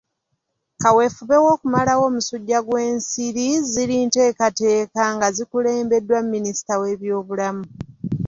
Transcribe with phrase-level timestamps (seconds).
[0.81, 7.65] Kaweefube w'okumalawo omusujja gw'ensiri ziri nteekateeka nga zikulembeddwamu minisita w'ebyobulamu.